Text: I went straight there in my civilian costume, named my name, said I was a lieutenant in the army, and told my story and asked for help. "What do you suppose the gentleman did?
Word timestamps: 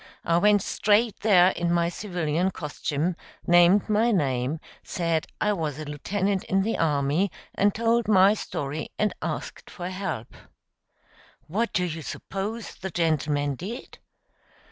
I 0.25 0.39
went 0.39 0.63
straight 0.63 1.19
there 1.19 1.49
in 1.51 1.71
my 1.71 1.87
civilian 1.87 2.49
costume, 2.49 3.15
named 3.45 3.87
my 3.87 4.09
name, 4.11 4.59
said 4.81 5.27
I 5.39 5.53
was 5.53 5.77
a 5.77 5.85
lieutenant 5.85 6.43
in 6.45 6.63
the 6.63 6.75
army, 6.79 7.31
and 7.53 7.71
told 7.71 8.07
my 8.07 8.33
story 8.33 8.89
and 8.97 9.13
asked 9.21 9.69
for 9.69 9.89
help. 9.89 10.33
"What 11.45 11.71
do 11.71 11.83
you 11.85 12.01
suppose 12.01 12.73
the 12.73 12.89
gentleman 12.89 13.53
did? 13.53 13.99